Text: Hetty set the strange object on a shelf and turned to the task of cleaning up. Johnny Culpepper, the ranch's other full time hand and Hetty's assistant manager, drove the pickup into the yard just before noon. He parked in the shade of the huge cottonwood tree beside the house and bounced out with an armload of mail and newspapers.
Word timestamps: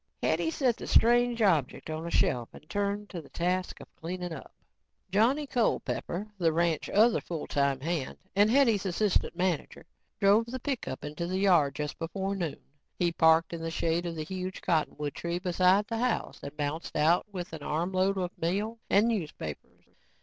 Hetty 0.23 0.49
set 0.49 0.77
the 0.77 0.87
strange 0.87 1.43
object 1.43 1.87
on 1.91 2.07
a 2.07 2.09
shelf 2.09 2.49
and 2.53 2.67
turned 2.67 3.07
to 3.11 3.21
the 3.21 3.29
task 3.29 3.79
of 3.79 3.95
cleaning 3.97 4.33
up. 4.33 4.51
Johnny 5.11 5.45
Culpepper, 5.45 6.25
the 6.39 6.51
ranch's 6.51 6.97
other 6.97 7.21
full 7.21 7.45
time 7.45 7.79
hand 7.81 8.17
and 8.35 8.49
Hetty's 8.49 8.83
assistant 8.87 9.35
manager, 9.35 9.85
drove 10.19 10.47
the 10.47 10.59
pickup 10.59 11.05
into 11.05 11.27
the 11.27 11.37
yard 11.37 11.75
just 11.75 11.99
before 11.99 12.35
noon. 12.35 12.63
He 12.97 13.11
parked 13.11 13.53
in 13.53 13.61
the 13.61 13.69
shade 13.69 14.07
of 14.07 14.15
the 14.15 14.23
huge 14.23 14.59
cottonwood 14.63 15.13
tree 15.13 15.37
beside 15.37 15.85
the 15.85 15.99
house 15.99 16.39
and 16.41 16.57
bounced 16.57 16.95
out 16.95 17.27
with 17.31 17.53
an 17.53 17.61
armload 17.61 18.17
of 18.17 18.31
mail 18.39 18.79
and 18.89 19.07
newspapers. 19.07 19.83